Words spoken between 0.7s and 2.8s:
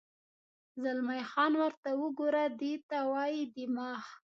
زلمی خان: ورته وګوره، دې